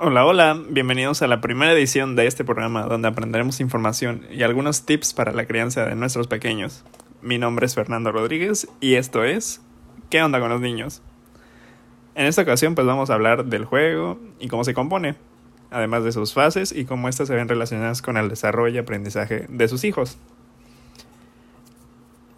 Hola, 0.00 0.24
hola, 0.24 0.56
bienvenidos 0.68 1.22
a 1.22 1.26
la 1.26 1.40
primera 1.40 1.72
edición 1.72 2.14
de 2.14 2.28
este 2.28 2.44
programa 2.44 2.84
donde 2.84 3.08
aprenderemos 3.08 3.58
información 3.58 4.22
y 4.30 4.44
algunos 4.44 4.86
tips 4.86 5.12
para 5.12 5.32
la 5.32 5.44
crianza 5.44 5.86
de 5.86 5.96
nuestros 5.96 6.28
pequeños. 6.28 6.84
Mi 7.20 7.36
nombre 7.36 7.66
es 7.66 7.74
Fernando 7.74 8.12
Rodríguez 8.12 8.68
y 8.80 8.94
esto 8.94 9.24
es 9.24 9.60
¿Qué 10.08 10.22
onda 10.22 10.38
con 10.38 10.50
los 10.50 10.60
niños? 10.60 11.02
En 12.14 12.26
esta 12.26 12.42
ocasión 12.42 12.76
pues 12.76 12.86
vamos 12.86 13.10
a 13.10 13.14
hablar 13.14 13.46
del 13.46 13.64
juego 13.64 14.20
y 14.38 14.46
cómo 14.46 14.62
se 14.62 14.72
compone, 14.72 15.16
además 15.72 16.04
de 16.04 16.12
sus 16.12 16.32
fases 16.32 16.70
y 16.70 16.84
cómo 16.84 17.08
éstas 17.08 17.26
se 17.26 17.34
ven 17.34 17.48
relacionadas 17.48 18.00
con 18.00 18.16
el 18.16 18.28
desarrollo 18.28 18.76
y 18.76 18.78
aprendizaje 18.78 19.46
de 19.48 19.66
sus 19.66 19.82
hijos. 19.82 20.16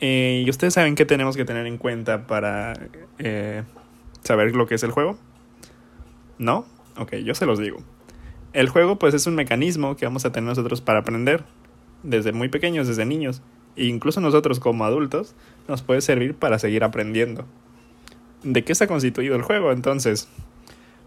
Eh, 0.00 0.44
¿Y 0.46 0.48
ustedes 0.48 0.72
saben 0.72 0.94
qué 0.94 1.04
tenemos 1.04 1.36
que 1.36 1.44
tener 1.44 1.66
en 1.66 1.76
cuenta 1.76 2.26
para 2.26 2.72
eh, 3.18 3.64
saber 4.22 4.56
lo 4.56 4.66
que 4.66 4.76
es 4.76 4.82
el 4.82 4.92
juego? 4.92 5.18
¿No? 6.38 6.64
Ok, 6.96 7.14
yo 7.16 7.34
se 7.34 7.46
los 7.46 7.58
digo. 7.58 7.78
El 8.52 8.68
juego 8.68 8.98
pues 8.98 9.14
es 9.14 9.26
un 9.26 9.36
mecanismo 9.36 9.96
que 9.96 10.06
vamos 10.06 10.24
a 10.24 10.32
tener 10.32 10.48
nosotros 10.48 10.80
para 10.80 11.00
aprender, 11.00 11.44
desde 12.02 12.32
muy 12.32 12.48
pequeños, 12.48 12.88
desde 12.88 13.06
niños, 13.06 13.42
e 13.76 13.84
incluso 13.84 14.20
nosotros 14.20 14.58
como 14.58 14.84
adultos, 14.84 15.34
nos 15.68 15.82
puede 15.82 16.00
servir 16.00 16.34
para 16.34 16.58
seguir 16.58 16.82
aprendiendo. 16.82 17.46
¿De 18.42 18.64
qué 18.64 18.72
está 18.72 18.88
constituido 18.88 19.36
el 19.36 19.42
juego 19.42 19.70
entonces? 19.70 20.28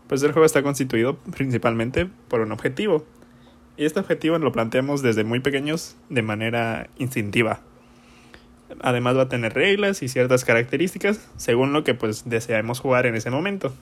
Pues 0.08 0.24
el 0.24 0.32
juego 0.32 0.46
está 0.46 0.64
constituido 0.64 1.18
principalmente 1.36 2.08
por 2.28 2.42
un 2.42 2.52
objetivo. 2.52 3.06
Y 3.76 3.86
este 3.86 4.00
objetivo 4.00 4.38
lo 4.38 4.52
planteamos 4.52 5.02
desde 5.02 5.24
muy 5.24 5.40
pequeños 5.40 5.98
de 6.10 6.22
manera 6.22 6.90
instintiva. 6.98 7.60
Además 8.82 9.18
va 9.18 9.24
a 9.24 9.30
tener 9.30 9.54
reglas 9.54 10.02
y 10.02 10.08
ciertas 10.08 10.46
características 10.46 11.28
según 11.38 11.74
lo 11.74 11.84
que 11.84 11.94
pues 11.94 12.30
deseamos 12.30 12.80
jugar 12.80 13.06
en 13.06 13.16
ese 13.16 13.30
momento 13.32 13.74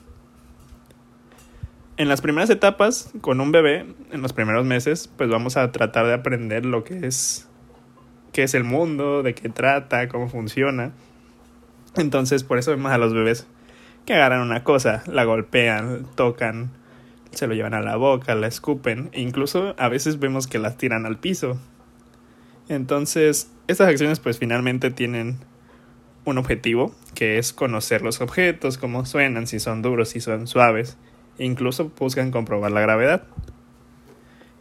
en 1.96 2.08
las 2.08 2.20
primeras 2.20 2.50
etapas, 2.50 3.10
con 3.20 3.40
un 3.40 3.52
bebé, 3.52 3.86
en 4.10 4.22
los 4.22 4.32
primeros 4.32 4.64
meses, 4.64 5.10
pues 5.16 5.28
vamos 5.28 5.56
a 5.56 5.70
tratar 5.72 6.06
de 6.06 6.14
aprender 6.14 6.64
lo 6.64 6.84
que 6.84 7.06
es, 7.06 7.48
qué 8.32 8.44
es 8.44 8.54
el 8.54 8.64
mundo, 8.64 9.22
de 9.22 9.34
qué 9.34 9.48
trata, 9.48 10.08
cómo 10.08 10.28
funciona. 10.28 10.92
Entonces, 11.96 12.44
por 12.44 12.58
eso 12.58 12.70
vemos 12.70 12.92
a 12.92 12.98
los 12.98 13.12
bebés 13.12 13.46
que 14.06 14.14
agarran 14.14 14.40
una 14.40 14.64
cosa, 14.64 15.02
la 15.06 15.24
golpean, 15.24 16.06
tocan, 16.14 16.70
se 17.30 17.46
lo 17.46 17.54
llevan 17.54 17.74
a 17.74 17.80
la 17.80 17.96
boca, 17.96 18.34
la 18.34 18.46
escupen, 18.46 19.10
e 19.12 19.20
incluso 19.20 19.74
a 19.78 19.88
veces 19.88 20.18
vemos 20.18 20.46
que 20.46 20.58
las 20.58 20.76
tiran 20.76 21.06
al 21.06 21.18
piso. 21.18 21.58
Entonces, 22.68 23.50
estas 23.68 23.88
acciones 23.88 24.18
pues 24.18 24.38
finalmente 24.38 24.90
tienen 24.90 25.38
un 26.24 26.38
objetivo, 26.38 26.94
que 27.14 27.38
es 27.38 27.52
conocer 27.52 28.02
los 28.02 28.20
objetos, 28.20 28.78
cómo 28.78 29.04
suenan, 29.04 29.46
si 29.46 29.60
son 29.60 29.82
duros, 29.82 30.08
si 30.10 30.20
son 30.20 30.46
suaves, 30.46 30.96
incluso 31.38 31.90
buscan 31.98 32.30
comprobar 32.30 32.72
la 32.72 32.80
gravedad. 32.80 33.24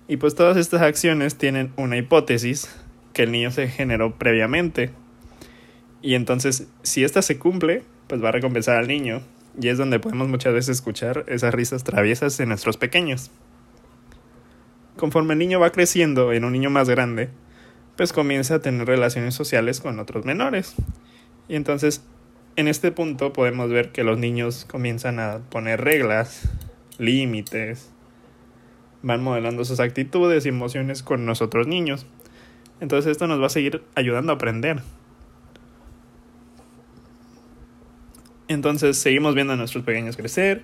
Y 0.08 0.18
pues 0.18 0.36
todas 0.36 0.58
estas 0.58 0.82
acciones 0.82 1.38
tienen 1.38 1.72
una 1.78 1.98
hipótesis 1.98 2.70
que 3.14 3.24
el 3.24 3.32
niño 3.32 3.52
se 3.52 3.68
generó 3.68 4.16
previamente. 4.18 4.92
Y 6.02 6.16
entonces, 6.16 6.68
si 6.84 7.04
esta 7.04 7.22
se 7.22 7.38
cumple, 7.38 7.84
pues 8.08 8.24
va 8.24 8.30
a 8.30 8.34
recompensar 8.34 8.78
al 8.78 8.88
niño. 8.88 9.22
Y 9.60 9.68
es 9.68 9.78
donde 9.78 10.00
podemos 10.00 10.28
muchas 10.28 10.54
veces 10.54 10.78
escuchar 10.78 11.26
esas 11.28 11.54
risas 11.54 11.84
traviesas 11.84 12.38
de 12.38 12.46
nuestros 12.46 12.78
pequeños. 12.78 13.32
Conforme 14.98 15.34
el 15.34 15.40
niño 15.40 15.60
va 15.60 15.72
creciendo 15.72 16.32
en 16.34 16.44
un 16.44 16.54
niño 16.54 16.70
más 16.70 16.90
grande, 16.90 17.30
pues 17.98 18.14
comienza 18.14 18.56
a 18.56 18.60
tener 18.60 18.88
relaciones 18.88 19.36
sociales 19.36 19.80
con 19.80 20.00
otros 20.00 20.26
menores. 20.26 20.76
Y 21.48 21.56
entonces, 21.56 22.04
en 22.56 22.68
este 22.68 22.92
punto 22.92 23.34
podemos 23.34 23.70
ver 23.70 23.92
que 23.92 24.04
los 24.04 24.18
niños 24.18 24.66
comienzan 24.70 25.20
a 25.20 25.40
poner 25.50 25.82
reglas 25.82 26.50
límites, 27.02 27.90
van 29.02 29.24
modelando 29.24 29.66
sus 29.66 29.80
actitudes 29.80 30.46
y 30.46 30.50
emociones 30.50 31.04
con 31.04 31.26
nosotros 31.26 31.68
niños. 31.68 32.06
Entonces 32.80 33.12
esto 33.12 33.28
nos 33.28 33.42
va 33.42 33.48
a 33.48 33.50
seguir 33.50 33.84
ayudando 33.96 34.32
a 34.32 34.36
aprender. 34.36 34.82
Entonces 38.48 38.98
seguimos 38.98 39.36
viendo 39.36 39.54
a 39.54 39.56
nuestros 39.56 39.84
pequeños 39.84 40.18
crecer 40.18 40.64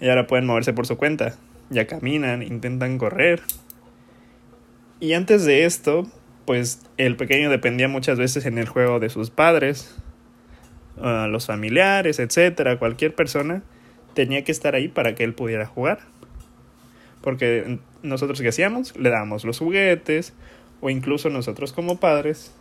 y 0.00 0.08
ahora 0.08 0.26
pueden 0.26 0.46
moverse 0.46 0.72
por 0.72 0.86
su 0.86 0.96
cuenta. 0.96 1.36
Ya 1.70 1.86
caminan, 1.86 2.42
intentan 2.42 2.98
correr. 2.98 3.42
Y 5.00 5.12
antes 5.12 5.44
de 5.44 5.64
esto, 5.64 6.06
pues 6.46 6.80
el 6.96 7.16
pequeño 7.16 7.50
dependía 7.50 7.88
muchas 7.88 8.18
veces 8.18 8.46
en 8.46 8.58
el 8.58 8.68
juego 8.68 9.00
de 9.00 9.10
sus 9.10 9.30
padres, 9.30 9.96
los 10.96 11.46
familiares, 11.46 12.18
etcétera, 12.18 12.78
cualquier 12.78 13.14
persona 13.14 13.62
tenía 14.16 14.42
que 14.44 14.50
estar 14.50 14.74
ahí 14.74 14.88
para 14.88 15.14
que 15.14 15.22
él 15.22 15.34
pudiera 15.34 15.66
jugar. 15.66 16.00
Porque 17.20 17.78
nosotros 18.02 18.40
que 18.40 18.48
hacíamos, 18.48 18.96
le 18.96 19.10
dábamos 19.10 19.44
los 19.44 19.58
juguetes, 19.58 20.32
o 20.80 20.88
incluso 20.88 21.28
nosotros 21.28 21.74
como 21.74 22.00
padres, 22.00 22.54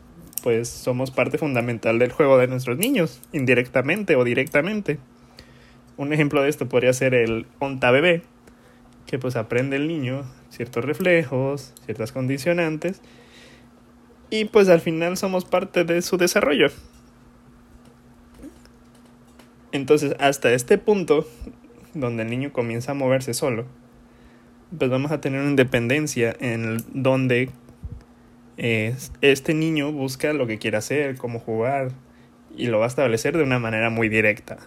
pues 0.43 0.67
somos 0.67 1.11
parte 1.11 1.37
fundamental 1.37 1.97
del 1.97 2.11
juego 2.11 2.37
de 2.37 2.47
nuestros 2.47 2.77
niños, 2.77 3.21
indirectamente 3.31 4.17
o 4.17 4.25
directamente. 4.25 4.99
Un 5.95 6.11
ejemplo 6.11 6.41
de 6.41 6.49
esto 6.49 6.67
podría 6.67 6.91
ser 6.91 7.13
el 7.13 7.45
onta 7.59 7.89
bebé, 7.89 8.21
que 9.07 9.17
pues 9.17 9.37
aprende 9.37 9.77
el 9.77 9.87
niño 9.87 10.25
ciertos 10.49 10.83
reflejos, 10.83 11.73
ciertas 11.85 12.11
condicionantes, 12.11 13.01
y 14.29 14.45
pues 14.45 14.67
al 14.67 14.81
final 14.81 15.15
somos 15.15 15.45
parte 15.45 15.85
de 15.85 16.01
su 16.01 16.17
desarrollo. 16.17 16.67
Entonces, 19.75 20.15
hasta 20.19 20.53
este 20.53 20.77
punto, 20.77 21.27
donde 21.93 22.23
el 22.23 22.29
niño 22.29 22.53
comienza 22.53 22.91
a 22.91 22.95
moverse 22.95 23.33
solo, 23.33 23.65
pues 24.77 24.89
vamos 24.89 25.11
a 25.11 25.19
tener 25.19 25.41
una 25.41 25.49
independencia 25.49 26.33
en 26.39 26.77
donde 26.93 27.49
eh, 28.55 28.95
este 29.19 29.53
niño 29.53 29.91
busca 29.91 30.31
lo 30.31 30.47
que 30.47 30.59
quiere 30.59 30.77
hacer, 30.77 31.17
cómo 31.17 31.39
jugar, 31.39 31.91
y 32.55 32.67
lo 32.67 32.79
va 32.79 32.85
a 32.85 32.87
establecer 32.87 33.35
de 33.35 33.43
una 33.43 33.59
manera 33.59 33.89
muy 33.89 34.07
directa. 34.07 34.59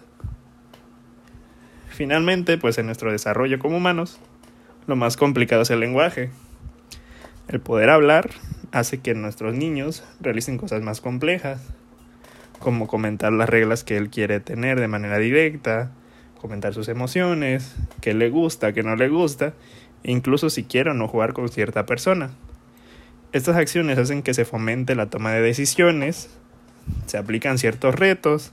Finalmente, 1.87 2.59
pues 2.59 2.77
en 2.77 2.85
nuestro 2.85 3.11
desarrollo 3.11 3.57
como 3.57 3.77
humanos, 3.77 4.19
lo 4.85 4.95
más 4.95 5.17
complicado 5.17 5.63
es 5.63 5.71
el 5.71 5.79
lenguaje. 5.79 6.29
El 7.47 7.59
poder 7.61 7.89
hablar 7.89 8.29
hace 8.71 8.99
que 8.99 9.15
nuestros 9.15 9.55
niños 9.55 10.03
realicen 10.21 10.59
cosas 10.59 10.83
más 10.83 11.01
complejas, 11.01 11.61
como 12.59 12.87
comentar 12.87 13.31
las 13.33 13.49
reglas 13.49 13.83
que 13.83 13.97
él 13.97 14.09
quiere 14.09 14.39
tener 14.39 14.79
de 14.79 14.87
manera 14.87 15.17
directa, 15.17 15.91
comentar 16.39 16.73
sus 16.73 16.87
emociones, 16.87 17.75
qué 18.01 18.13
le 18.13 18.29
gusta, 18.29 18.73
qué 18.73 18.83
no 18.83 18.95
le 18.95 19.09
gusta, 19.09 19.53
incluso 20.03 20.49
si 20.49 20.63
quiere 20.63 20.91
o 20.91 20.93
no 20.93 21.07
jugar 21.07 21.33
con 21.33 21.49
cierta 21.49 21.85
persona. 21.85 22.31
Estas 23.31 23.55
acciones 23.55 23.97
hacen 23.97 24.23
que 24.23 24.33
se 24.33 24.45
fomente 24.45 24.95
la 24.95 25.09
toma 25.09 25.31
de 25.31 25.41
decisiones, 25.41 26.29
se 27.05 27.17
aplican 27.17 27.57
ciertos 27.57 27.95
retos, 27.95 28.51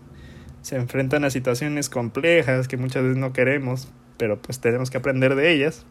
se 0.62 0.76
enfrentan 0.76 1.24
a 1.24 1.30
situaciones 1.30 1.88
complejas 1.88 2.68
que 2.68 2.76
muchas 2.76 3.02
veces 3.02 3.18
no 3.18 3.32
queremos, 3.32 3.88
pero 4.18 4.40
pues 4.40 4.60
tenemos 4.60 4.90
que 4.90 4.98
aprender 4.98 5.34
de 5.34 5.52
ellas 5.52 5.86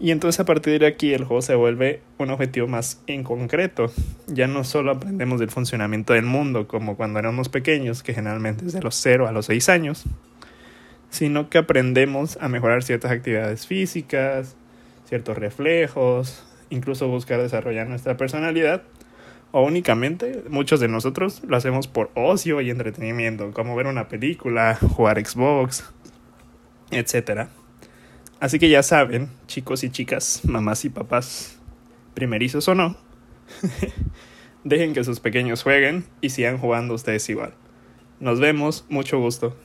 y 0.00 0.10
entonces 0.10 0.40
a 0.40 0.44
partir 0.44 0.80
de 0.80 0.86
aquí 0.86 1.12
el 1.12 1.24
juego 1.24 1.40
se 1.40 1.54
vuelve 1.54 2.02
un 2.18 2.30
objetivo 2.30 2.66
más 2.66 3.00
en 3.06 3.22
concreto. 3.22 3.92
Ya 4.26 4.46
no 4.46 4.64
solo 4.64 4.92
aprendemos 4.92 5.38
del 5.38 5.50
funcionamiento 5.50 6.14
del 6.14 6.24
mundo 6.24 6.66
como 6.66 6.96
cuando 6.96 7.18
éramos 7.18 7.48
pequeños, 7.48 8.02
que 8.02 8.12
generalmente 8.12 8.66
es 8.66 8.72
de 8.72 8.82
los 8.82 8.96
0 8.96 9.28
a 9.28 9.32
los 9.32 9.46
6 9.46 9.68
años, 9.68 10.04
sino 11.10 11.48
que 11.48 11.58
aprendemos 11.58 12.38
a 12.40 12.48
mejorar 12.48 12.82
ciertas 12.82 13.12
actividades 13.12 13.66
físicas, 13.66 14.56
ciertos 15.06 15.38
reflejos, 15.38 16.44
incluso 16.70 17.06
buscar 17.08 17.40
desarrollar 17.40 17.88
nuestra 17.88 18.16
personalidad. 18.16 18.82
O 19.52 19.62
únicamente, 19.62 20.42
muchos 20.48 20.80
de 20.80 20.88
nosotros 20.88 21.40
lo 21.46 21.56
hacemos 21.56 21.86
por 21.86 22.10
ocio 22.14 22.60
y 22.60 22.70
entretenimiento, 22.70 23.52
como 23.52 23.76
ver 23.76 23.86
una 23.86 24.08
película, 24.08 24.74
jugar 24.74 25.24
Xbox, 25.24 25.84
etcétera. 26.90 27.50
Así 28.40 28.58
que 28.58 28.68
ya 28.68 28.82
saben, 28.82 29.30
chicos 29.46 29.84
y 29.84 29.90
chicas, 29.90 30.42
mamás 30.44 30.84
y 30.84 30.90
papás, 30.90 31.58
primerizos 32.14 32.68
o 32.68 32.74
no, 32.74 32.96
dejen 34.64 34.92
que 34.92 35.04
sus 35.04 35.20
pequeños 35.20 35.62
jueguen 35.62 36.04
y 36.20 36.30
sigan 36.30 36.58
jugando 36.58 36.94
ustedes 36.94 37.28
igual. 37.28 37.54
Nos 38.20 38.40
vemos, 38.40 38.84
mucho 38.88 39.18
gusto. 39.18 39.56